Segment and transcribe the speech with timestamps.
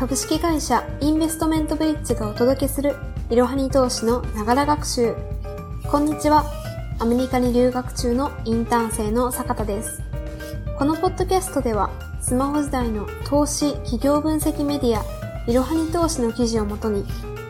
[0.00, 2.96] 株式会社インベストメントブリッジがお届けする
[3.28, 5.14] いろはに投資のながら学習。
[5.90, 6.50] こんにちは。
[6.98, 10.00] アメリカに留学中のインターン生の坂田です。
[10.78, 11.90] このポッドキャストでは
[12.22, 15.04] スマホ時代の投資企業分析メディア
[15.46, 17.04] いろはに投資の記事をもとに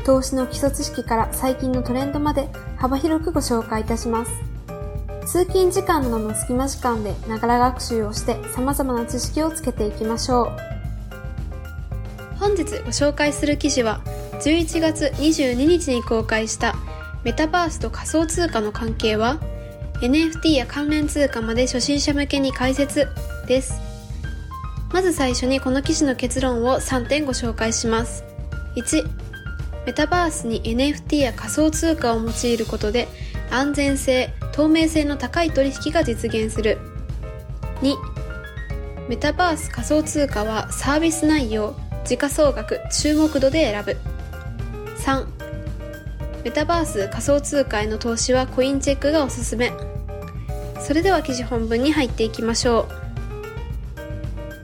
[0.05, 4.33] 投資の基礎知識から最近のトレンドまで幅広くご紹介いたします。
[5.25, 10.80] 通勤時間などの隙間時間でながら学習をして様々な知識をつけていきましょう。
[12.41, 14.01] 本日ご紹介する記事は
[14.43, 16.75] 11月22日に公開した
[17.23, 19.39] メタバースと仮想通貨の関係は
[20.01, 23.09] NFT や関連通貨まで初心者向けに解説
[23.47, 23.79] です。
[24.91, 28.25] まず最初にこの記事の結論を3点ご紹介します。
[28.75, 29.07] 1
[29.85, 33.07] メタバースに NFT や仮想通貨を用いることで
[33.51, 36.79] 安全性透明性の高い取引が実現する。
[37.83, 37.97] 2
[39.11, 43.97] メタバース仮想通貨はサービス内容時価総額注目度で選ぶ。
[44.99, 45.27] 3
[46.45, 49.73] メタバース仮想通貨への投資はコインチェックがおすすめ。
[50.81, 52.89] それでは記事本文に入っていきましょ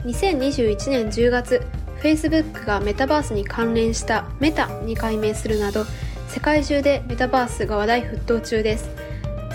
[0.05, 0.09] う。
[0.09, 1.63] 2021年10月
[2.01, 5.85] Facebook がメタバースに関連したメタに改名するなど
[6.29, 8.89] 世界中でメタバースが話題沸騰中です。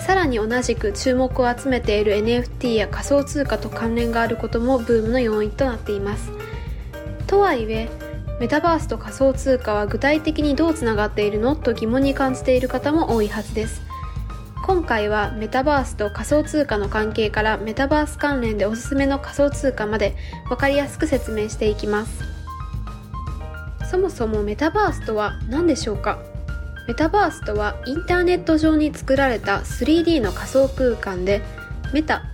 [0.04, 6.32] さらに同じく注目を集めている NFT や仮想通貨と関連があることもブームの要因となっています。
[7.32, 7.88] とはいえ
[8.40, 13.80] メタバースと仮想通貨は具体的にどうつながっているのと疑問に感じている方も多いはずです。
[14.66, 20.14] 今回はメタバースと仮想通貨の関係からメタバース関連でおすすめの仮想通貨まで
[20.50, 22.22] 分かりやすく説明していきます。
[23.90, 26.18] そもそもメタバースとは何でしょうか？
[26.86, 31.40] メタバースとはインターネット上に作られた 3D の仮想空間で
[31.94, 32.24] メタ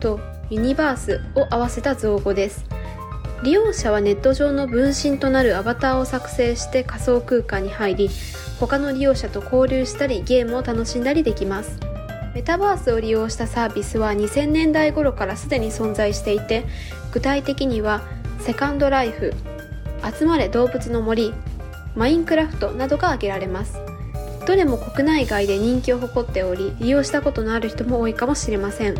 [0.00, 0.20] と
[0.50, 2.73] ユニバースを合わせた造語です。
[3.44, 8.10] 利用者はネット上の分身となるアバターを作成して仮想空間に入り
[8.58, 11.78] 他の利用者と交流したりゲームを楽しんだりできます。
[12.34, 16.64] メタバースを利用したサービスは2000年代頃からすでに存在していて
[17.12, 18.00] 具体的には
[18.40, 19.34] セカンドライフ
[20.18, 21.34] 集まれ動物の森
[21.94, 23.78] マインクラフトなどが挙げられます。
[24.46, 28.94] どれも国内外で人気を誇っており利用したことのある人も多いかもしれません。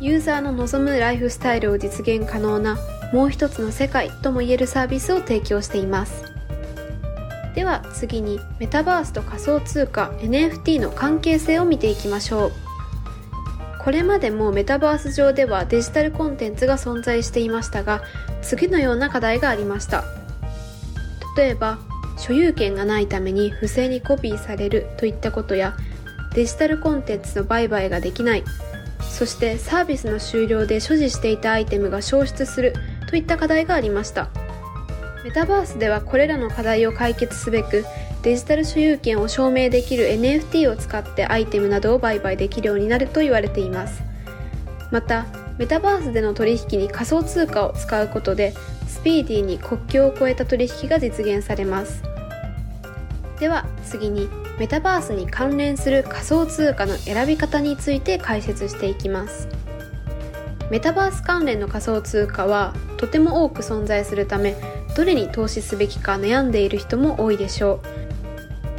[0.00, 2.76] ユーザーの望むライフスタイルを実現可能な
[3.14, 6.24] もう一つの世界ともいえるサービスを提供しています。
[7.54, 12.52] では次にメタバースと仮想通貨 NFT の関係性を見ていきましょう。
[13.84, 18.02] これまでもメタバース上ではデジタルコンテンツが存在していましたが
[18.42, 20.02] 次のような課題がありました。
[21.36, 21.78] 例えば
[22.18, 25.76] 所有権がないために不正にコピーされるといったことや
[26.34, 28.44] デジタルコンテンツの売買ができない。
[29.00, 32.74] そしてサービスの終了で所持していたアイテムが消失する
[33.14, 34.28] といった課題がありました。
[35.22, 37.84] メタバースではこれらの課題を解決すべく
[38.22, 44.02] デジタル所有権を証明できる NFT を使ってアイテムなどを売買できるようになると言われています。
[44.90, 45.26] また
[45.58, 48.52] メタバースでの取引に仮想通貨を使うことで
[48.88, 52.02] スピーディーに国境を越えた取引が実現されます。
[53.38, 59.53] では次にメタバースに関連する仮想通貨の選び方について解説していきます。
[60.70, 64.56] メタバース関連の仮想通貨はとても多く存在するため
[64.96, 68.04] どれに投資すべきか悩んでいる人も多いでしょう。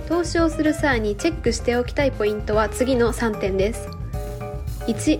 [0.08, 3.90] 投資をする際にチェックしておきたいポイントは次の3点です。
[4.88, 5.20] 1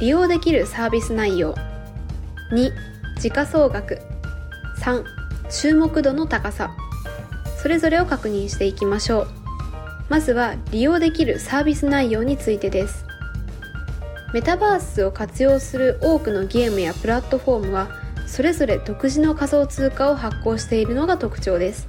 [0.00, 1.54] 利用できるサービス内容。
[2.52, 2.70] 2
[3.18, 4.00] 時価総額。
[4.80, 5.04] 3
[5.48, 6.70] 注目度の高さ。
[7.56, 9.28] それぞれを確認していきましょう。
[10.08, 13.05] まずは利用できるサービス内容についてです。
[14.36, 17.88] メタバースを活用する多くのゲームやプラットフォームは
[18.26, 21.88] それぞれ独自の仮想通貨を発行しているのが特徴です。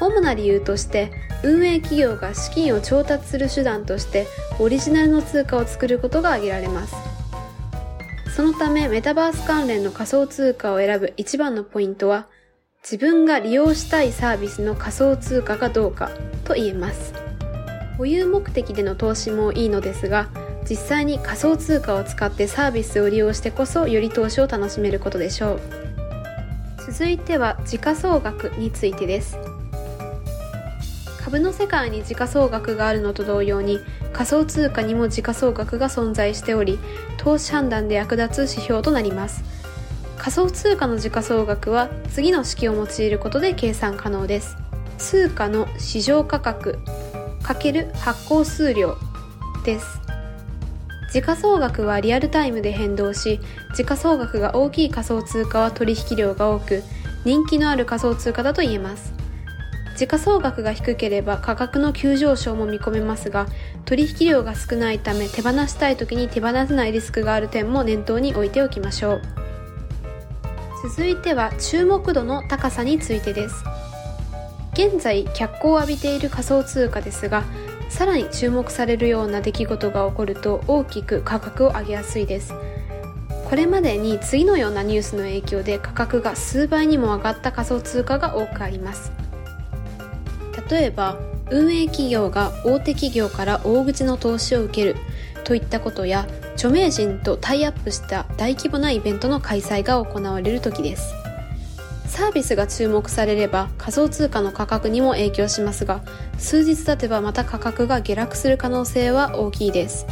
[0.00, 1.12] 主な理由として
[1.42, 4.26] 運営企業が資金を調達する手段として
[4.58, 6.94] オリジナルの通貨を作ることが挙げられます。
[8.34, 12.26] そのためメタバース関連の仮想通貨を選ぶ一番のポイントは
[12.82, 16.10] 自分が利用したいサービスの仮想通貨かどうか
[16.44, 17.12] と言えます。
[17.98, 20.30] 保有目的での投資もいいのですが
[20.68, 25.60] 実際に仮想通貨を使ってサービスを利用してこそより投資を楽しめることでしょう
[26.86, 29.38] 続いては時価総額についてです
[31.22, 33.78] 株の世界に時価総額があるのと同様に
[34.12, 36.78] 仮想通貨にも時価総額が存在しており
[37.16, 39.60] 投資判断で役立つ指標となります
[40.20, 44.54] 仮想通貨の時価総額は次の式を用いることで計算可能です。
[44.98, 46.78] 通貨の市場価格
[47.42, 48.98] ×発行数量
[49.64, 50.09] です。
[51.10, 53.40] 時価総額はリアルタイムで変動し、
[53.74, 56.84] 時価総額が大きい仮想通貨は取引量が多く、
[57.24, 59.12] 人気のある仮想通貨だと言えます。
[59.96, 63.46] 時価総額が低ければ価格の急上昇も見込めますが
[63.84, 69.22] 取引量が少ないため手放したい時に手放せないリスクがある点も念頭に置いておきましょう。
[70.88, 73.62] 続いては注目度の高さについてです。
[74.72, 77.44] 現在脚光を浴びている仮想通貨ですが
[77.90, 82.54] さらに注目されるような出来事が起こると大きく価格を上げやすいです。
[83.50, 89.12] これまでに次のようなニュースの影響で価格が数倍にも上がった仮想通貨が多くあります。
[90.70, 91.18] 例えば
[91.50, 94.96] 運営企業が大手企業から大口の投資を受ける
[95.42, 101.19] といったことや著名人とタイアップした大規模なイベントの開催が行われる時です。
[102.20, 106.02] サービスが注目されれば仮想通貨の価格にも影響しますが
[106.36, 110.06] 数日経てばまた価格が下落する可能性は大きいです。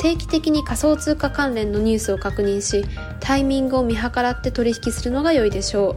[0.00, 2.86] 定期的に仮想通貨関連のニュースを確認し
[3.20, 5.96] タイミングを見計らって取引するのが良いでしょう。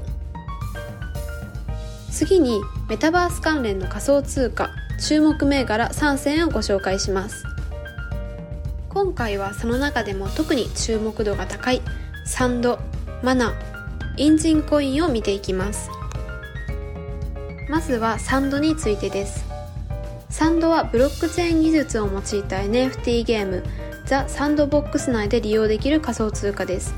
[2.11, 2.59] 次に
[2.89, 7.45] メタバース関連の仮想通貨注目銘柄3選をご紹介します。
[8.89, 11.81] 今回はその中でも特に注目度が高い
[12.25, 12.77] サンド、
[13.23, 13.53] マナ、
[14.15, 15.89] インジンコインを見ていきます。
[17.67, 19.43] まずはサンドについてです。
[20.29, 23.63] サンドはブロックチェーン技術を用いた NFT ゲーム
[24.05, 26.93] ザ・サンドボックス内で利用できる仮想通貨です。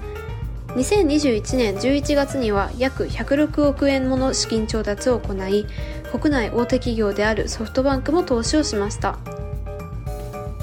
[0.69, 5.65] 2021年11月には約106億円もの資金調達を行い
[6.11, 9.17] 国内大手企業であるソフトバンクも投資をしました。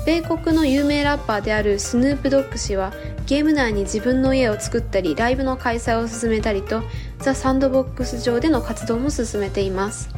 [0.04, 2.92] 米国の有名ラッパーであるスヌープドッグ氏は
[3.26, 6.82] ゲーム内に自分の家を作ったりライブの開催を進めたりと
[7.18, 10.10] ザ・サンドボックス上での活動も進めています。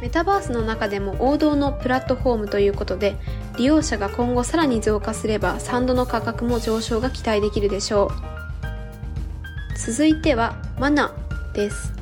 [0.00, 3.16] メタバースの中でも王道のプラットフォームということで
[3.56, 8.36] 利用者が今後さらに増加すればサンドの価格も上昇が期待できるでしょう。
[9.78, 11.12] 続いてはマナ
[11.54, 11.92] です。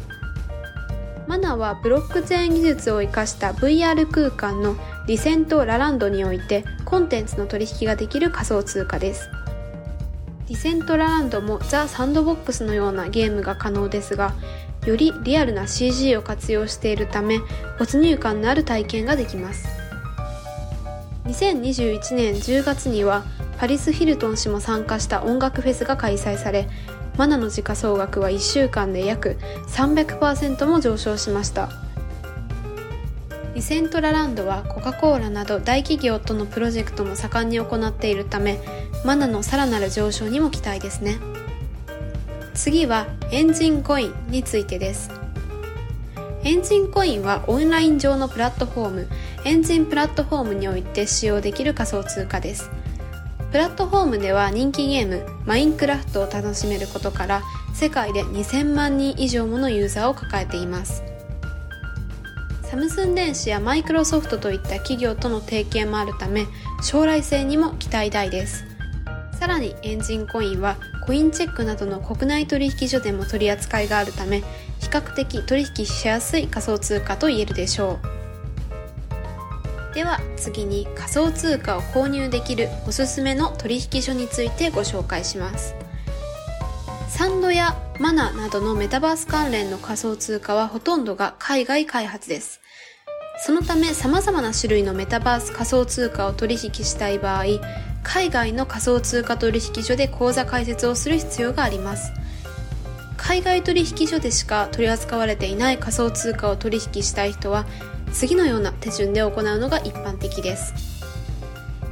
[1.26, 9.30] マナはブロックチェーン技術を生かした VR 空間のリセントラランドにおいてコンテンツの取引ができる仮想通貨です。
[10.48, 14.34] リセントラランドもザ・サンドボックスのようなゲームが可能ですが
[14.86, 17.40] よりリアルな CG を活用しているため
[17.78, 19.66] 没入感のある体験ができます。
[21.24, 23.24] 2021年10月には
[23.58, 26.68] パリス・ヒルトン氏も参加した音楽フェスが開催され
[27.16, 29.38] マナの時価総額は1週間で約
[29.68, 31.83] 300%も上昇しました。
[33.54, 38.58] リセントラランドはコカ・コーラなど大企業とのプロジェクトも盛んに行っているため
[39.04, 41.18] マナのさらなる上昇にも期待ですね。
[42.54, 45.10] 次はエンジンコインについてです。
[46.42, 49.08] エンジンコインはオンライン上のプラットフォーム
[49.44, 52.70] エンジンプラットフォームにおいて使用できる仮想通貨です。
[53.52, 57.42] プラットフォームでは人気ゲームマインクラフトを楽しめることから
[57.72, 61.13] 世界で2000万人以上ものユーザーを抱えています。
[62.74, 66.48] サムスン電子やマイクロソフトといった企業との提携もあるため
[66.82, 68.64] 将来性にも期待大です。
[69.38, 70.76] さらにエンジンコインは
[71.06, 74.40] コインチェックなどの国内取引所でも取り扱いがあるため
[74.80, 78.00] 比較的取引しやすい仮想通貨と言えるでしょ
[79.92, 79.94] う。
[79.94, 85.76] では次に仮想通貨を購入できるおすすめの取引所についてご紹介します。
[87.08, 92.60] サンドやマナなどのメタバース関連の仮想通貨はほとんどが海外開発です。
[93.44, 97.44] そのため様々な種類のメタバース仮想通貨を取引したい場合
[98.02, 102.12] 海外の仮想通貨取引所で口座開設をする必要があります。
[103.16, 107.64] 海外取引所でしか取り扱われていない仮想通貨を取引したい人は
[108.12, 110.74] 次のような手順で行うのが一般的です。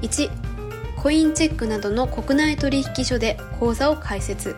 [0.02, 0.30] 1
[1.00, 4.54] コインチェックなどの国内取引所で口座を開設。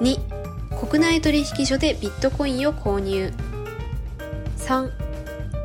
[0.00, 0.39] 2
[0.80, 3.32] 国内取引所でビットコインを購入。
[4.56, 4.90] 3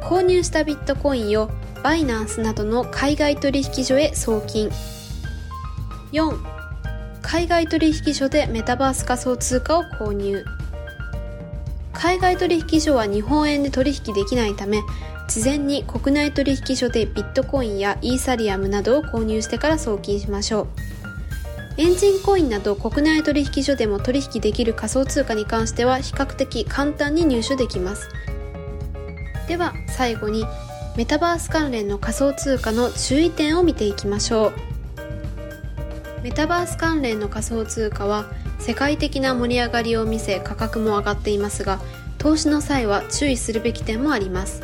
[0.02, 1.50] 購入したビットコインを
[1.84, 4.70] バイナンスなどの海外取引所へ送金。
[6.12, 6.38] 4
[7.22, 10.44] 海外取引所でメタバース仮想通貨を購入。
[11.94, 14.84] 海外取引所は日本円で取引できないため
[15.30, 20.95] 事前に国内取引所でビットコインやイーサリアムなどを購入してから送金しましょう。
[21.78, 28.10] エンジンコインなど国内取引所でも取引できる仮想通貨に関しては比較的簡単に入手できます。
[29.50, 30.46] では最後に
[30.96, 34.54] メタバース関連の仮想通貨の注意点を見ていきましょう。
[36.24, 38.26] メタバース関連の仮想通貨は
[38.58, 41.80] 世界的な盛り上がりを見せ価格も上がっていますが
[42.18, 44.64] 投資の際は注意するべき点もあります。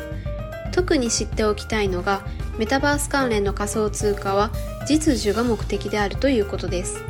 [0.72, 2.22] 特に知っておきたいのが
[2.58, 4.50] メタバース関連の仮想通貨は
[4.86, 7.02] 実需が目的であるということです。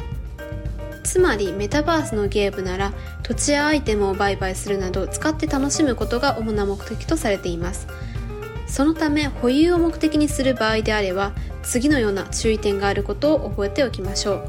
[1.05, 7.87] つまりメタバースのゲームなら土地やアイテムを売買するなど使って楽しむことが主な目的とされています。
[8.67, 11.33] そのため保有を目的にする場合であれば
[11.63, 14.49] 次のような注意点があることを覚えておきましょう。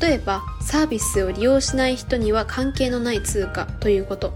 [0.00, 4.34] 例えばサービスを利用しない人には関係のない通貨ということ。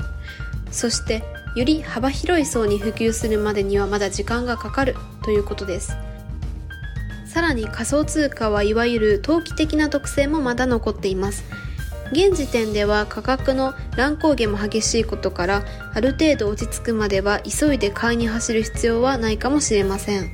[0.71, 1.25] そして
[1.59, 5.97] より幅広い層に普及するまでにはまだ時間がかかるということです。
[7.27, 11.45] さらに仮想通貨はいわゆる投機的な特性もまだ残っています。
[12.13, 20.31] 現時点では価格の乱高下も激しいことからある程度落ち着くまでは急いで買いに走る必要はないかもしれません。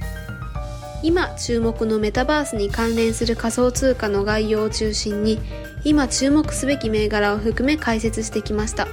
[1.02, 5.40] 今注目のメタバースに関連する仮想通貨の概要を中心に
[5.84, 8.86] 今注目すべき銘柄を含め解説してきました。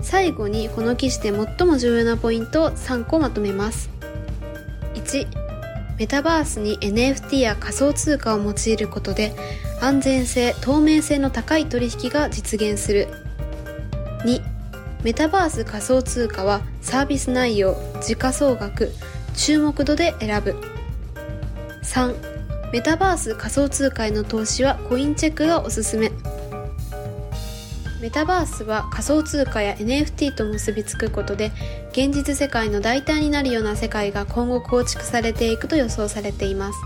[0.00, 3.90] 最後にこの記事で最も重要なポイントを3個まとめます。
[4.94, 5.26] 1
[5.98, 9.34] メタバースに NFT や仮想通貨を用いることで
[9.80, 13.08] 安全性透明性の高い取引が実現する。
[14.24, 14.40] 2
[15.02, 18.92] メタバース仮想通貨はサービス内容時価総額
[19.34, 20.56] 注目度で選ぶ。
[21.82, 22.14] 3
[22.72, 26.12] メタバース仮想通貨への投資はコインチェックがおすすめ。
[28.08, 31.52] メタバースは仮想通貨や NFT と結びつくことで
[31.90, 36.78] 現実世界の代替になるような世界が今後構築されていくと予想されています。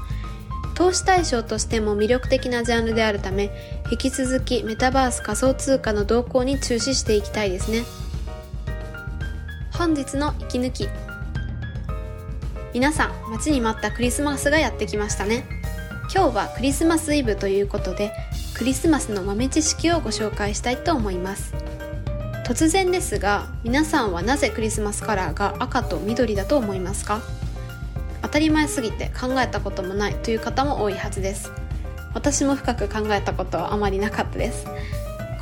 [0.74, 3.52] 投資対象としても魅力的なジャンルであるため
[3.92, 7.84] 引き続きメタバース仮想通貨の動向に注視していきたいですね。
[9.74, 10.88] 本日の息抜き。
[12.74, 15.44] 皆さん待ちに待ったクリスマスがやってきましたね。
[16.12, 18.12] 今日はクリスマスイブということで
[18.62, 21.52] クリスマスの豆知識をご紹介したいと思います。
[22.46, 27.22] 突然ですが皆さんはなぜクリスマスカラーが赤と緑だと思いますか？
[28.22, 31.50] 当たり前すぎて考えたこともないという方も多いはずです。
[32.14, 34.64] 私も深く考えたことはあまりなかったです。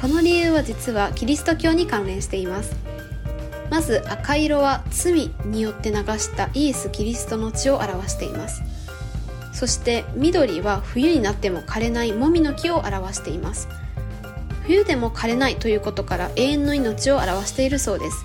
[0.00, 2.74] この理由は実はキリスト教に関連しています。
[3.68, 8.62] まず赤色は罪によって流したイエス・キリストの血を表しています。
[9.60, 13.68] そして緑は冬になっても枯れないもみの木を表しています。
[14.62, 18.24] 冬でも枯れないということから永遠の命を表しているそうです。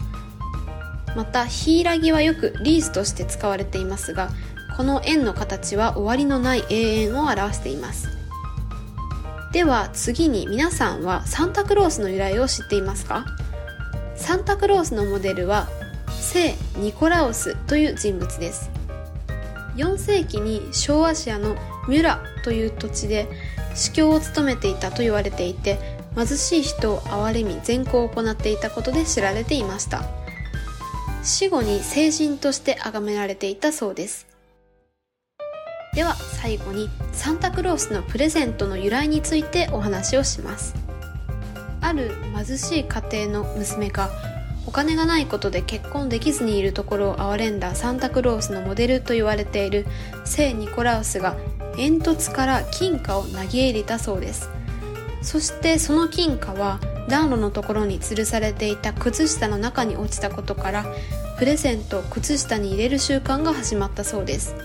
[1.14, 4.30] またヒイラギはよくリースとして使われていますが
[4.78, 8.08] この円の形は終わりのない永遠を表しています。
[9.52, 13.26] では次に皆さんはサンタクロースの由来を知っていますか？
[14.16, 15.68] サンタクロースのモデルは
[16.12, 18.72] 聖ニコラウスという人物です。
[19.76, 21.56] 4世紀に小アジアの
[21.88, 23.28] ミュラという土地で
[23.76, 25.78] 司教を務めていたと言われていて
[26.16, 30.04] 貧しい人を憐れみ善行を行っていたことで知られていました。
[31.24, 34.28] 死後に聖人として崇められていたそうです。
[35.94, 40.76] では最後にサンタクロースのプレゼントの由来についてお話をします。
[41.82, 44.10] ある貧しい家庭の娘が
[44.68, 49.86] お金がないことで結婚できずにいるところを憐れんだサンタクロースのモデルと言われている
[50.26, 51.36] 聖ニコラウスが
[51.76, 54.50] 煙突から金貨を投げ入れたそうです。
[55.22, 56.80] そしてその金貨は
[57.10, 60.86] 暖炉のところに吊るされていた靴下の中に落ちたことから
[61.38, 64.56] プレゼントを靴下に入れる習慣が始まったそうです。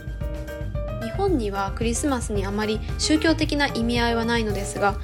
[1.02, 4.94] 日本にはクリスマスにあまり宗教的な意味合いはないのですが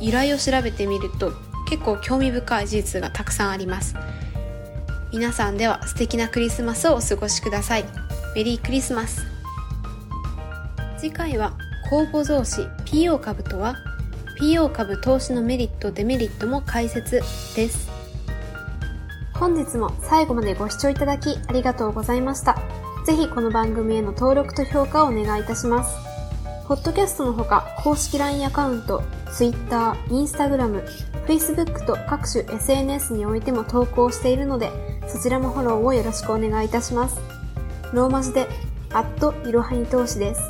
[0.00, 1.32] 由来を調べてみると
[1.68, 3.94] 結構興味深い事実がたくさんあります。
[5.12, 7.84] 皆さんでは素敵なクリスマスをお過ごしください。
[8.36, 9.26] メリークリスマス。
[10.98, 13.74] 次回は公募増資 PO 株とは
[14.38, 17.22] PO 株投資のメリットデメリットも解説
[17.56, 17.90] です。
[19.34, 22.56] 本日も最後までご視聴いただきありがとうございました。
[23.04, 25.92] ぜひこの番組への登録と評価をお願いいたします。
[26.68, 29.02] ポッドキャストのほか公式 LINE アカウント
[29.32, 30.84] Twitter、Instagram、
[31.26, 34.70] Facebook と各種 SNS においても投稿しているので
[35.10, 37.20] そちらもフォローをよろしくお願いいたします
[37.92, 38.46] ローマ字で、
[38.92, 40.42] アットいろはに投資です。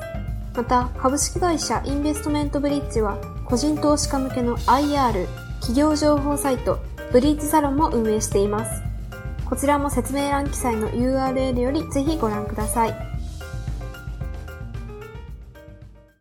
[0.55, 5.27] また、株式会社インベストメントブリッジは個人投資家向けの IR
[5.61, 6.79] 企業情報サイト
[7.13, 8.83] ブリッジサロンも運営しています。
[9.49, 13.10] こちらも説明欄記載の URL よりぜひご覧ください。